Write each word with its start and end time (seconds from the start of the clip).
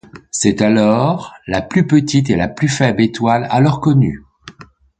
C'était 0.31 0.65
alors 0.65 1.35
la 1.45 1.61
plus 1.61 1.85
petite 1.85 2.31
et 2.31 2.35
la 2.35 2.47
plus 2.47 2.69
faible 2.69 3.03
étoile 3.03 3.45
alors 3.51 3.79
connue. 3.79 4.23